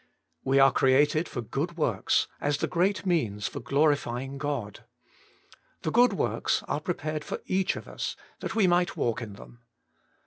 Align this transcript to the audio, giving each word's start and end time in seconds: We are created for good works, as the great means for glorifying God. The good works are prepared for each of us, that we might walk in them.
We 0.43 0.57
are 0.57 0.71
created 0.71 1.29
for 1.29 1.41
good 1.43 1.77
works, 1.77 2.27
as 2.39 2.57
the 2.57 2.65
great 2.65 3.05
means 3.05 3.47
for 3.47 3.59
glorifying 3.59 4.39
God. 4.39 4.83
The 5.83 5.91
good 5.91 6.13
works 6.13 6.63
are 6.67 6.79
prepared 6.81 7.23
for 7.23 7.39
each 7.45 7.75
of 7.75 7.87
us, 7.87 8.15
that 8.39 8.55
we 8.55 8.65
might 8.65 8.97
walk 8.97 9.21
in 9.21 9.33
them. 9.33 9.59